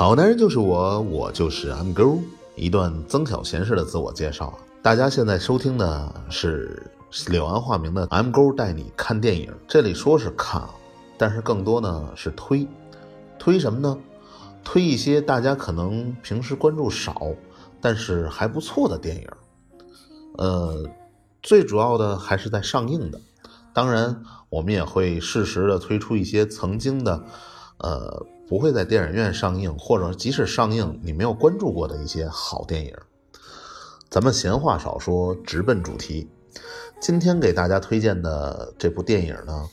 [0.00, 2.20] 好男人就是我，我就是 M 勾，
[2.54, 4.56] 一段曾小贤式的自我介绍。
[4.80, 6.88] 大家现在收听的是
[7.26, 9.52] 柳暗花明的 M 勾带你看电影。
[9.66, 10.62] 这里说是看，
[11.18, 12.64] 但是更多呢是推，
[13.40, 13.98] 推什么呢？
[14.62, 17.20] 推一些大家可能平时关注少，
[17.80, 19.28] 但是还不错的电影。
[20.36, 20.88] 呃，
[21.42, 23.20] 最主要的还是在上映的。
[23.74, 27.24] 当然，我们也会适时的推出一些曾经的，
[27.78, 28.24] 呃。
[28.48, 32.96] 不会在电影院上映，或者即使上映你没有关注过的一些好电影。
[34.08, 36.30] 咱们闲话少说，直奔主题。
[36.98, 39.68] 今天给大家推荐的这部电影呢，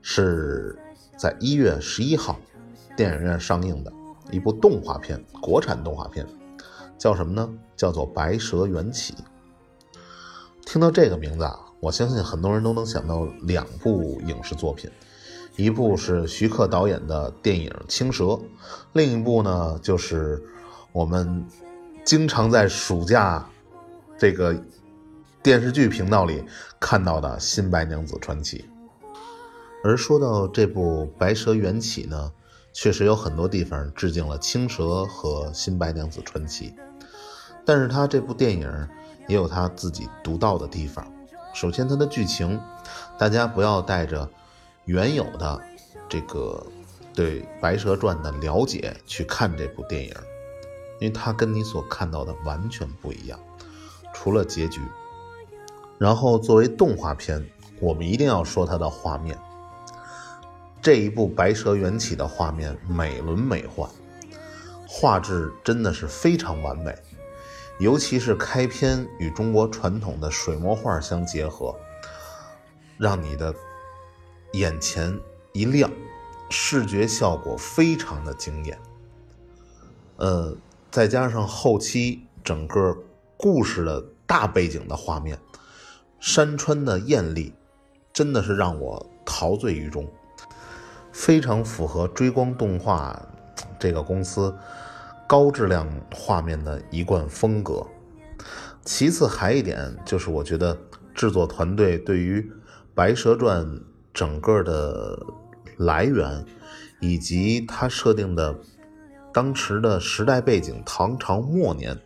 [0.00, 0.76] 是
[1.16, 2.36] 在一月十一号
[2.96, 3.92] 电影院上映的
[4.32, 6.26] 一部动画片，国产动画片，
[6.98, 7.48] 叫什么呢？
[7.76, 9.14] 叫做《白蛇缘起》。
[10.66, 14.90] 听到这个名字啊，我相信很多人都能想到两部影视作品。
[15.56, 18.24] 一部是徐克导演的电影《青蛇》，
[18.94, 20.42] 另一部呢就是
[20.92, 21.46] 我们
[22.04, 23.46] 经常在暑假
[24.18, 24.56] 这个
[25.42, 26.42] 电视剧频道里
[26.80, 28.58] 看到的《新白娘子传奇》。
[29.84, 32.32] 而说到这部《白蛇缘起》呢，
[32.72, 36.70] 确实有很多地方致敬了《青蛇》和《新白娘子传奇》，
[37.66, 38.88] 但是它这部电影
[39.28, 41.06] 也有它自己独到的地方。
[41.52, 42.58] 首先，它的剧情，
[43.18, 44.26] 大家不要带着。
[44.84, 45.62] 原有的
[46.08, 46.60] 这个
[47.14, 50.12] 对《白蛇传》的了解去看这部电影，
[50.98, 53.38] 因为它跟你所看到的完全不一样，
[54.12, 54.80] 除了结局。
[55.98, 59.38] 然后作为动画片，我们一定要说它的画面。
[60.80, 63.88] 这一部《白蛇缘起》的画面美轮美奂，
[64.88, 66.92] 画质真的是非常完美，
[67.78, 71.72] 尤其是开篇与中国传统的水墨画相结合，
[72.98, 73.54] 让你的。
[74.52, 75.18] 眼前
[75.54, 75.90] 一亮，
[76.50, 78.78] 视觉效果非常的惊艳。
[80.16, 80.54] 呃，
[80.90, 82.94] 再加上后期整个
[83.38, 85.38] 故事的大背景的画面，
[86.20, 87.54] 山川的艳丽，
[88.12, 90.06] 真的是让我陶醉于中，
[91.12, 93.26] 非常符合追光动画
[93.78, 94.54] 这个公司
[95.26, 97.86] 高质量画面的一贯风格。
[98.84, 100.76] 其次还一点就是，我觉得
[101.14, 102.40] 制作团队对于
[102.94, 103.66] 《白蛇传》。
[104.14, 105.18] 整个的
[105.78, 106.44] 来源，
[107.00, 108.54] 以及它设定的
[109.32, 111.98] 当时的时代背景，唐朝末年，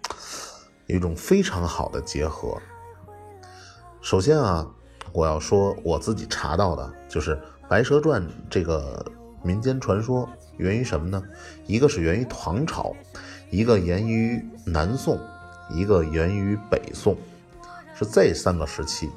[0.87, 2.56] 有一种非常好的结合。
[4.00, 4.65] 首先啊，
[5.12, 7.34] 我要说我自己查到的，就是
[7.69, 9.05] 《白蛇传》这个
[9.43, 10.28] 民间传说
[10.59, 11.21] 源于什么呢？
[11.66, 12.95] 一个是源于唐朝，
[13.50, 15.19] 一个源于南宋，
[15.71, 17.16] 一个源于北宋，
[17.97, 19.11] 是这三个时期。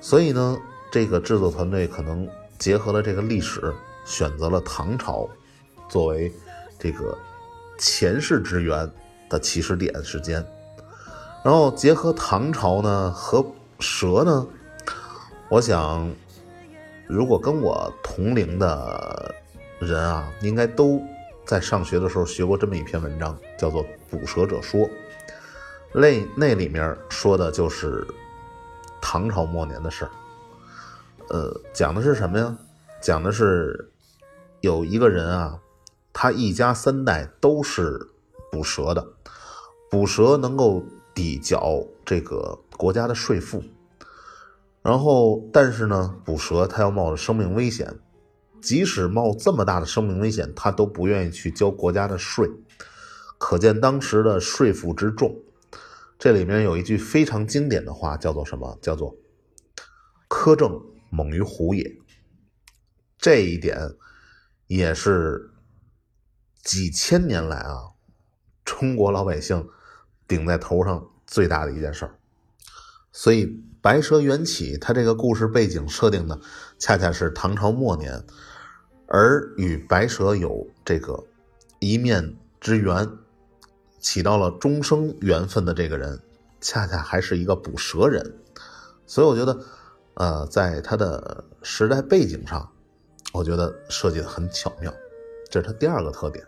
[0.00, 0.58] 所以呢。
[0.94, 3.74] 这个制作团队可能结合了这个历史，
[4.04, 5.28] 选择了唐朝
[5.88, 6.32] 作为
[6.78, 7.18] 这个
[7.76, 8.88] 前世之源
[9.28, 10.36] 的起始点时间，
[11.44, 13.44] 然后结合唐朝呢和
[13.80, 14.46] 蛇呢，
[15.48, 16.08] 我想
[17.08, 19.34] 如果跟我同龄的
[19.80, 21.02] 人啊，应该都
[21.44, 24.82] 在上学的时候学过这么一篇文章，叫做《捕蛇者说》，
[25.92, 28.06] 那那里面说的就是
[29.02, 30.10] 唐朝末年的事儿。
[31.28, 32.56] 呃，讲的是什么呀？
[33.00, 33.90] 讲的是
[34.60, 35.60] 有一个人啊，
[36.12, 38.08] 他一家三代都是
[38.50, 39.06] 捕蛇的，
[39.90, 40.82] 捕蛇能够
[41.14, 43.62] 抵缴这个国家的税赋。
[44.82, 47.98] 然后，但是呢，捕蛇他要冒着生命危险，
[48.60, 52.50] 即使冒这么大的生命危险，他都不愿意去交国家的税，
[53.38, 55.34] 可见当时的税负之重。
[56.18, 58.78] 这里面有一句非常经典的话，叫做什么？
[58.80, 59.14] 叫做
[60.28, 60.80] “苛政”。
[61.14, 61.96] 猛于虎也，
[63.18, 63.94] 这一点
[64.66, 65.52] 也是
[66.60, 67.92] 几千年来啊，
[68.64, 69.68] 中国老百姓
[70.26, 72.18] 顶在头上最大的一件事儿。
[73.12, 73.46] 所以，
[73.80, 76.40] 《白蛇缘起》它这个故事背景设定的
[76.80, 78.24] 恰恰是唐朝末年，
[79.06, 81.24] 而与白蛇有这个
[81.78, 83.08] 一面之缘，
[84.00, 86.20] 起到了终生缘分的这个人，
[86.60, 88.40] 恰恰还是一个捕蛇人。
[89.06, 89.64] 所以，我觉得。
[90.14, 92.70] 呃，在它的时代背景上，
[93.32, 94.94] 我觉得设计的很巧妙，
[95.50, 96.44] 这是它第二个特点。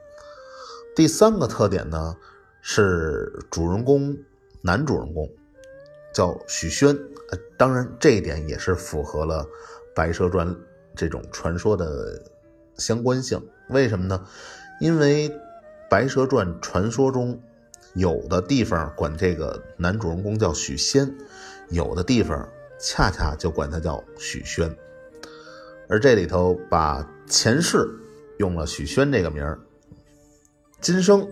[0.95, 2.17] 第三个特点呢，
[2.63, 4.17] 是主人公
[4.63, 5.29] 男主人公
[6.15, 6.97] 叫许宣，
[7.59, 9.45] 当然这一点也是符合了
[9.95, 10.49] 《白蛇传》
[10.95, 12.23] 这种传说的
[12.77, 13.45] 相关性。
[13.69, 14.25] 为什么呢？
[14.81, 15.29] 因为
[15.91, 17.41] 《白蛇传》传说中
[17.95, 21.17] 有的地方管这个男主人公叫许仙，
[21.69, 22.49] 有的地方。
[22.79, 24.75] 恰恰就管他叫许宣，
[25.89, 27.89] 而这里头把前世
[28.39, 29.59] 用了许宣这个名儿，
[30.81, 31.27] 今生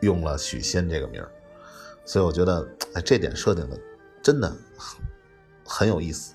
[0.00, 1.28] 用了许仙这个名儿，
[2.04, 3.78] 所以我觉得哎，这点设定的
[4.22, 4.52] 真的
[5.64, 6.34] 很有意思。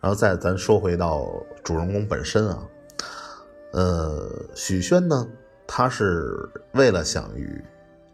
[0.00, 1.26] 然后再咱说回到
[1.62, 2.68] 主人公本身啊，
[3.72, 5.26] 呃，许宣呢，
[5.66, 7.64] 他是为了想与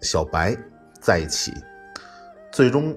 [0.00, 0.56] 小白
[1.00, 1.52] 在一起，
[2.52, 2.96] 最终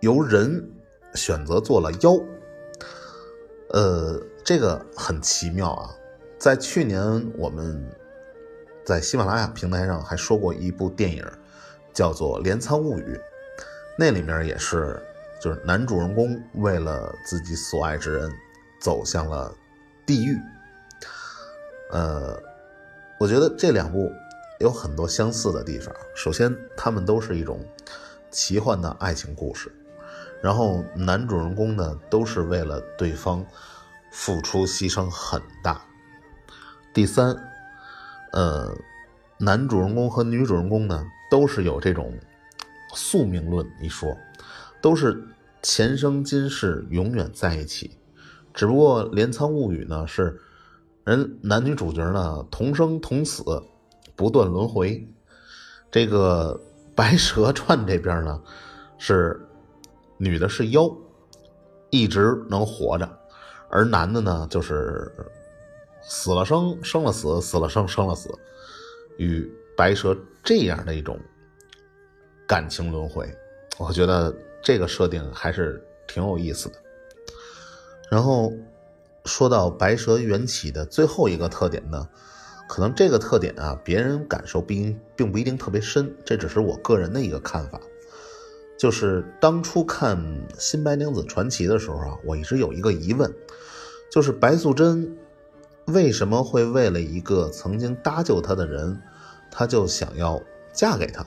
[0.00, 0.66] 由人
[1.14, 2.18] 选择做了妖。
[3.70, 5.94] 呃，这个很奇妙啊！
[6.38, 7.00] 在去年
[7.36, 7.88] 我们
[8.84, 11.24] 在喜马拉雅平台上还说过一部电影，
[11.92, 13.14] 叫做《镰仓物语》，
[13.96, 15.00] 那里面也是，
[15.40, 18.32] 就是男主人公为了自己所爱之人，
[18.80, 19.54] 走向了
[20.04, 20.36] 地狱。
[21.92, 22.40] 呃，
[23.20, 24.10] 我觉得这两部
[24.58, 25.94] 有很多相似的地方。
[26.16, 27.64] 首先，他们都是一种
[28.30, 29.70] 奇幻的爱情故事。
[30.42, 33.44] 然后男主人公呢，都是为了对方
[34.10, 35.84] 付出牺牲很大。
[36.94, 37.36] 第三，
[38.32, 38.74] 呃，
[39.36, 42.18] 男主人公和女主人公呢，都是有这种
[42.94, 44.16] 宿命论一说，
[44.80, 45.22] 都是
[45.62, 47.98] 前生今世永远在一起。
[48.54, 50.40] 只不过《镰仓物语》呢，是
[51.04, 53.44] 人男女主角呢同生同死，
[54.16, 55.06] 不断轮回。
[55.90, 56.58] 这个
[56.94, 58.42] 《白蛇传》这边呢，
[58.96, 59.46] 是。
[60.22, 60.94] 女的是妖，
[61.88, 63.08] 一直能活着，
[63.70, 65.10] 而男的呢，就是
[66.02, 68.28] 死了生，生了死，死了生，生了死，
[69.16, 70.14] 与白蛇
[70.44, 71.18] 这样的一种
[72.46, 73.34] 感情轮回，
[73.78, 76.74] 我觉得这个设定还是挺有意思的。
[78.10, 78.52] 然后
[79.24, 82.06] 说到白蛇缘起的最后一个特点呢，
[82.68, 87.80] 可能这个特点啊，别人感受并并不一定特别深，这只是我个人的一个看法。
[88.80, 90.16] 就是当初看
[90.58, 93.30] 《新白娘子传奇》的时候啊，我一直有一个疑问，
[94.10, 95.18] 就是白素贞
[95.88, 98.98] 为什么会为了一个曾经搭救她的人，
[99.50, 100.42] 她就想要
[100.72, 101.26] 嫁给他？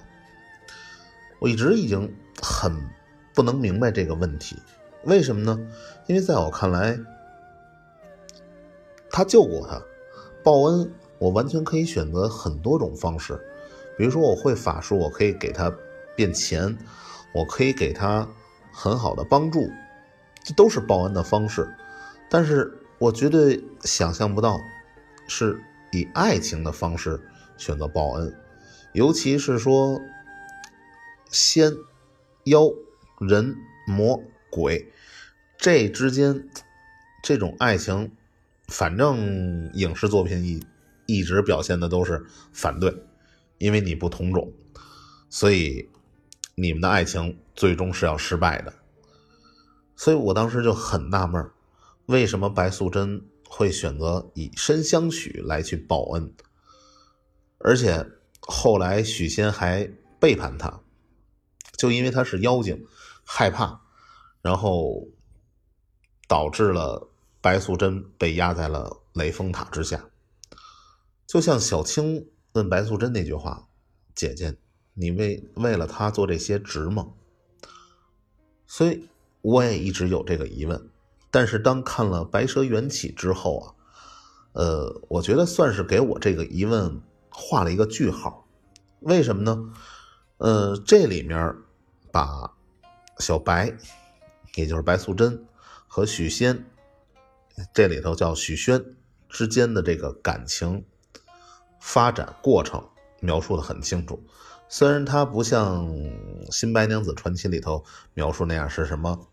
[1.37, 2.11] 我一直已经
[2.41, 2.75] 很
[3.35, 4.57] 不能明白这个问题，
[5.03, 5.59] 为什么呢？
[6.07, 6.97] 因为在我看来，
[9.11, 9.79] 他救过他，
[10.43, 13.39] 报恩，我完全可以选择很多种方式，
[13.95, 15.71] 比如说我会法术，我可以给他
[16.15, 16.75] 变钱。
[17.33, 18.27] 我可以给他
[18.71, 19.71] 很好的帮助，
[20.43, 21.67] 这都是报恩的方式，
[22.29, 24.61] 但是我绝对想象不到
[25.27, 25.59] 是
[25.91, 27.19] 以爱情的方式
[27.57, 28.39] 选择报恩，
[28.93, 29.99] 尤其是说
[31.31, 31.71] 仙、
[32.43, 32.69] 妖、
[33.19, 33.55] 人、
[33.87, 34.21] 魔、
[34.51, 34.91] 鬼
[35.57, 36.47] 这之间
[37.23, 38.11] 这种爱情，
[38.67, 40.63] 反正影视作品一
[41.07, 42.95] 一直表现的都是反对，
[43.57, 44.53] 因为你不同种，
[45.31, 45.89] 所以。
[46.55, 48.73] 你们的爱情最终是要失败的，
[49.95, 51.49] 所以我当时就很纳闷
[52.05, 56.31] 为什么白素贞会选择以身相许来去报恩，
[57.57, 58.05] 而且
[58.39, 60.81] 后来许仙还背叛她，
[61.75, 62.85] 就因为她是妖精，
[63.25, 63.81] 害怕，
[64.41, 65.07] 然后
[66.27, 67.09] 导致了
[67.41, 70.05] 白素贞被压在了雷峰塔之下。
[71.25, 73.67] 就像小青问白素贞那句话
[74.13, 74.55] ：“姐姐。”
[74.93, 77.07] 你为为了他做这些值吗？
[78.65, 79.07] 所以
[79.41, 80.89] 我也一直有这个疑问。
[81.31, 83.73] 但是当看了《白蛇缘起》之后啊，
[84.53, 88.47] 呃，我觉得算是给我这个疑问画了一个句号。
[88.99, 89.73] 为什么呢？
[90.37, 91.55] 呃，这里面
[92.11, 92.53] 把
[93.17, 93.75] 小白，
[94.55, 95.43] 也就是白素贞
[95.87, 96.65] 和许仙，
[97.73, 98.95] 这里头叫许宣
[99.27, 100.85] 之间的这个感情
[101.81, 102.87] 发展过程
[103.21, 104.23] 描述的很清楚。
[104.75, 105.87] 虽然他不像
[106.51, 107.83] 《新白娘子传奇》里头
[108.15, 109.27] 描述那样是什么，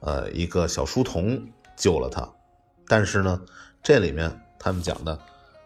[0.00, 1.38] 呃，一个小书童
[1.76, 2.26] 救了他，
[2.86, 3.38] 但是呢，
[3.82, 5.20] 这里面他们讲的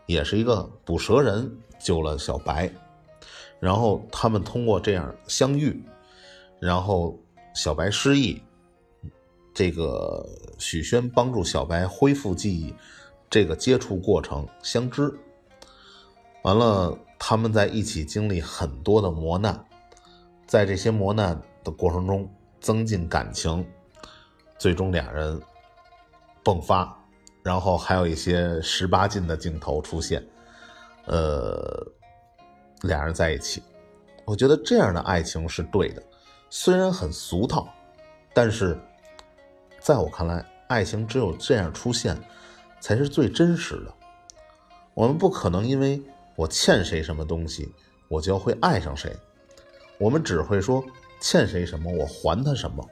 [0.07, 1.49] 也是一个捕蛇人
[1.79, 2.69] 救了小白，
[3.61, 5.81] 然后他们通过这样相遇，
[6.59, 7.17] 然后
[7.55, 8.43] 小白失忆，
[9.55, 12.75] 这个许宣帮助小白恢复记忆，
[13.31, 15.14] 这个接触过程相知，
[16.43, 16.99] 完了。
[17.25, 19.64] 他们在一起经历很多的磨难，
[20.45, 22.29] 在这些磨难的过程中
[22.61, 23.64] 增进感情，
[24.59, 25.41] 最终俩人
[26.43, 27.00] 迸发，
[27.45, 30.21] 然后还有一些十八禁的镜头出现，
[31.07, 31.87] 呃，
[32.81, 33.62] 俩人在一起，
[34.25, 36.02] 我觉得这样的爱情是对的，
[36.50, 37.69] 虽然很俗套，
[38.35, 38.76] 但是
[39.79, 42.21] 在我看来，爱情只有这样出现，
[42.81, 43.95] 才是最真实的。
[44.93, 46.02] 我们不可能因为。
[46.36, 47.72] 我欠谁什么东西，
[48.08, 49.14] 我就会爱上谁。
[49.98, 50.84] 我们只会说
[51.20, 52.84] 欠谁什么，我还他什么。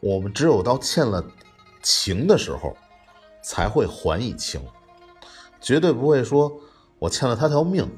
[0.00, 1.24] 我们只有到欠了
[1.82, 2.76] 情的时候，
[3.42, 4.60] 才会还以情，
[5.60, 6.52] 绝对不会说
[6.98, 7.88] 我欠了他条命，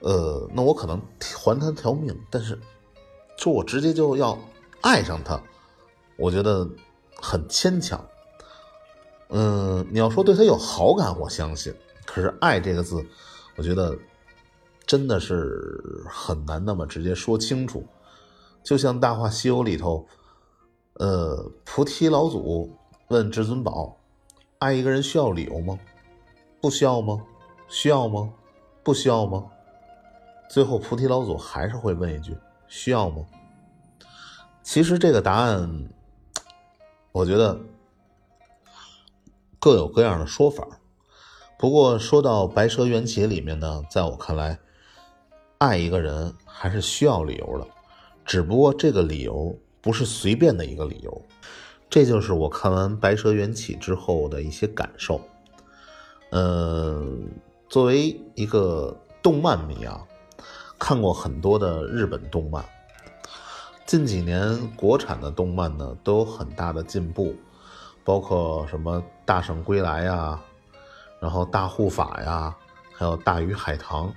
[0.00, 2.58] 呃，那我可能还他条命，但是
[3.36, 4.38] 说我直接就要
[4.82, 5.40] 爱上他，
[6.16, 6.68] 我觉得
[7.16, 8.04] 很牵强。
[9.30, 11.74] 嗯，你要说对他有好感，我相信。
[12.04, 13.06] 可是“爱”这个字，
[13.56, 13.96] 我觉得
[14.86, 17.84] 真的是很难那么直接说清楚。
[18.62, 20.06] 就像《大话西游》里头，
[20.94, 22.76] 呃，菩提老祖
[23.08, 23.96] 问至尊宝
[24.58, 25.78] ：“爱一个人需要理由吗？
[26.60, 27.22] 不需要吗？
[27.68, 28.32] 需要吗？
[28.82, 29.46] 不需要吗？”
[30.50, 32.36] 最后，菩提老祖还是会问一句
[32.68, 33.24] ：“需要吗？”
[34.62, 35.88] 其实这个答案，
[37.12, 37.58] 我觉得。
[39.62, 40.66] 各有各样的说法，
[41.60, 44.58] 不过说到《白蛇缘起》里面呢，在我看来，
[45.58, 47.66] 爱一个人还是需要理由的，
[48.24, 51.22] 只不过这个理由不是随便的一个理由。
[51.90, 55.20] 这就是我看完《白蛇缘起》之后的一些感受。
[56.30, 57.28] 嗯，
[57.68, 60.00] 作为一个动漫迷啊，
[60.78, 62.64] 看过很多的日本动漫，
[63.84, 67.36] 近几年国产的动漫呢都有很大的进步。
[68.02, 70.40] 包括什么大圣归来呀，
[71.20, 72.56] 然后大护法呀，
[72.92, 74.12] 还有大鱼海棠，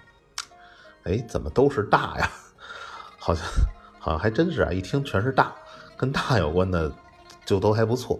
[1.03, 2.29] 哎，怎么都是大呀？
[3.19, 3.45] 好像
[3.99, 4.71] 好像还真是啊！
[4.71, 5.53] 一听全是大，
[5.97, 6.91] 跟大有关的
[7.45, 8.19] 就都还不错。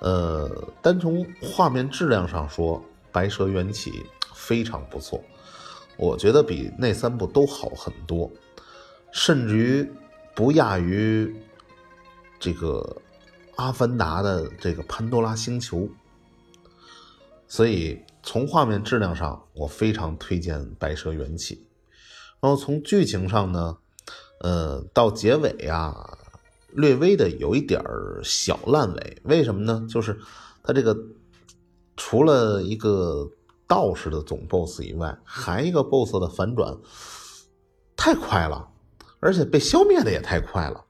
[0.00, 0.50] 呃，
[0.82, 2.78] 单从画面质量上说，
[3.12, 3.90] 《白蛇缘起》
[4.34, 5.22] 非常不错，
[5.96, 8.30] 我觉得比那三部都好很多，
[9.12, 9.92] 甚至于
[10.34, 11.34] 不亚于
[12.38, 12.96] 这个。
[13.56, 15.86] 阿凡达的这个潘多拉星球，
[17.50, 21.56] 所以从画面质量上，我非常推荐《白蛇缘起》。
[22.40, 23.76] 然后从剧情上呢，
[24.38, 26.16] 呃，到结尾啊，
[26.70, 27.82] 略微的有一点
[28.22, 29.20] 小烂尾。
[29.24, 29.84] 为什么呢？
[29.90, 30.16] 就是
[30.62, 30.96] 它这个
[31.96, 33.28] 除了一个
[33.66, 36.78] 道士的总 BOSS 以外，还一个 BOSS 的反转
[37.96, 38.68] 太快了，
[39.18, 40.84] 而且被消灭的也太快了，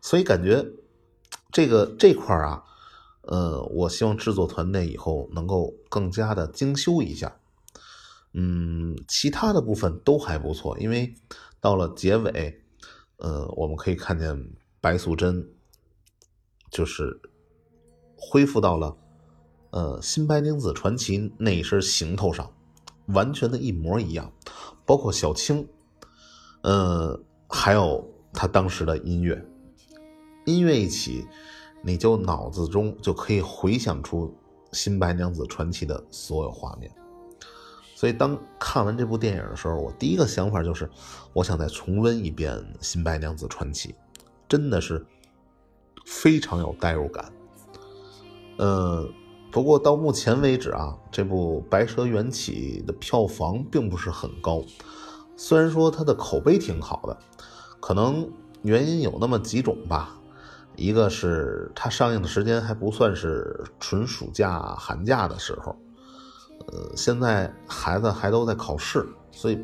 [0.00, 0.64] 所以感觉。
[1.52, 2.62] 这个这块啊，
[3.26, 7.40] 呃，我希望制作团队以后能够更加的精修一下。
[8.32, 11.14] 嗯，其他的部分都还不错，因为
[11.60, 12.62] 到了结尾，
[13.16, 15.48] 呃，我们可以看见白素贞
[16.70, 17.20] 就是
[18.14, 18.96] 恢复到了
[19.70, 22.52] 呃新白娘子传奇那一身行头上，
[23.06, 24.32] 完全的一模一样，
[24.84, 25.66] 包括小青，
[26.62, 27.18] 呃，
[27.48, 29.42] 还有他当时的音乐。
[30.44, 31.26] 音乐一起，
[31.86, 34.26] 你就脑子中就可以回想出
[34.72, 36.90] 《新白娘子传奇》的所有画面。
[37.94, 40.90] 所以，当看完这部电影的时候，我第一个想法就是，
[41.32, 43.90] 我想再重温一遍《新白娘子传奇》，
[44.48, 45.06] 真的是
[46.04, 47.32] 非常有代入感。
[48.58, 49.08] 呃，
[49.52, 54.60] 不过到目前为止啊，这部《白蛇缘起》的票房并不是很高，
[55.36, 57.16] 虽然说它的口碑挺好的，
[57.78, 58.28] 可能
[58.62, 60.18] 原因有那么几种吧。
[60.76, 65.74] 一个是它上映的时间还不算是纯暑假寒假的时候，
[66.68, 69.58] 呃，现在孩子还都在考试，所以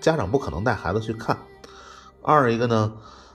[0.00, 1.36] 家长不可能带孩子去看。
[2.20, 2.92] 二一个呢，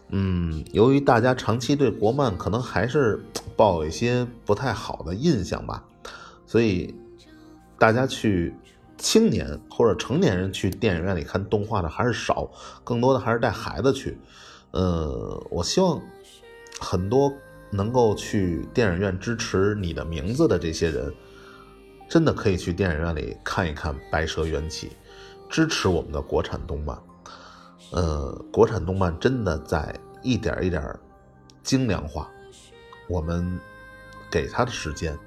[0.09, 5.83] 嗯，由于大家长期对国漫可能还是抱有一些不太好的印象吧，
[6.45, 6.93] 所以
[7.79, 8.55] 大家去
[8.99, 12.47] 青年或者成年人去电影院里看动画的还是少，
[12.83, 14.19] 更多的还是带孩子去。
[14.69, 15.99] 呃，我希望。
[16.79, 17.33] 很多
[17.69, 21.13] 能够去电影院支持你的名字的这些人，
[22.09, 24.89] 真的可以去电影院里看一看《白蛇缘起》，
[25.49, 26.97] 支持我们的国产动漫。
[27.91, 30.83] 呃，国产动漫真的在一点一点
[31.63, 32.29] 精良化，
[33.09, 33.59] 我们
[34.29, 35.17] 给他的时间。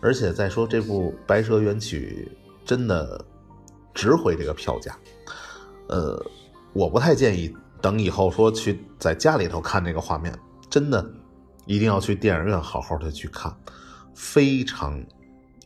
[0.00, 1.98] 而且再说这部《白蛇缘起》
[2.64, 3.24] 真的
[3.92, 4.96] 值回这个票价。
[5.88, 6.22] 呃，
[6.72, 10.32] 我不太建议等以后说去在家里头看这个画面。
[10.70, 11.10] 真的，
[11.64, 13.50] 一定要去电影院好好的去看，
[14.14, 15.02] 非常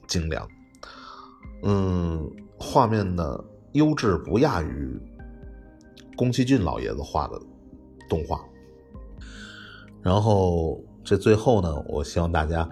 [0.06, 0.48] 精良。
[1.64, 5.00] 嗯，画面的优质不亚于
[6.16, 7.40] 宫崎骏老爷子画的
[8.08, 8.40] 动画。
[10.02, 12.68] 然后这最后呢，我希望大家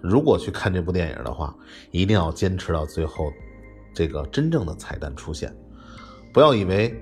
[0.00, 1.56] 如果去看这部电影的话，
[1.90, 3.32] 一定要坚持到最后，
[3.92, 5.52] 这个真正的彩蛋出现，
[6.32, 6.94] 不要以为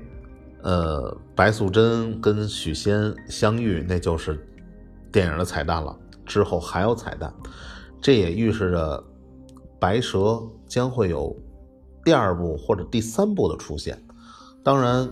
[0.63, 4.49] 呃白素贞跟许仙相遇那就是。
[5.13, 7.33] 电影的彩蛋了，之后还有彩蛋，
[8.01, 9.05] 这也预示着
[9.79, 11.37] 白蛇将会有
[12.05, 14.03] 第二部或者第三部的出现。
[14.65, 15.09] 当然，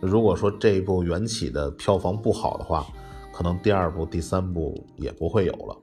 [0.00, 2.86] 如果说这一部缘起的票房不好的话，
[3.32, 5.76] 可能第二部、第三部也不会有了。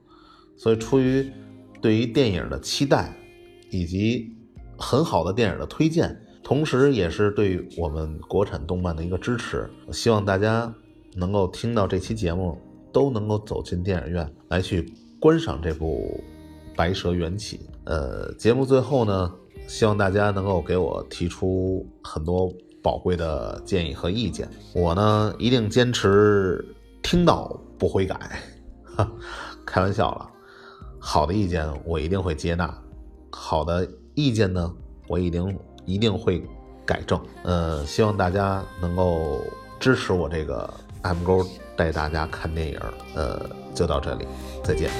[0.56, 1.30] 所以，出于
[1.80, 3.14] 对于电影的期待
[3.70, 4.34] 以及
[4.76, 9.70] 很好的电影的推荐，同时也是对我们国产动漫的一个支持。
[9.92, 10.74] 希望大家
[11.14, 12.58] 能够听到这期节目，
[12.94, 16.18] 都能够走进电影院来去观赏这部
[16.76, 17.58] 《白蛇缘起》。
[17.84, 19.30] 呃，节目最后呢，
[19.66, 22.50] 希望大家能够给我提出很多
[22.82, 26.64] 宝贵的建议和意见，我呢一定坚持
[27.02, 28.40] 听到不悔改。
[28.96, 29.12] 哈，
[29.66, 30.30] 开玩笑了，
[30.98, 32.74] 好的意见我一定会接纳，
[33.30, 34.72] 好的意见呢，
[35.08, 35.54] 我一定。
[35.86, 36.42] 一定会
[36.86, 39.38] 改正，呃，希望大家能够
[39.78, 40.72] 支持我这个
[41.02, 42.80] M 勾带大家看电影，
[43.14, 43.40] 呃，
[43.74, 44.26] 就到这里，
[44.62, 44.90] 再见。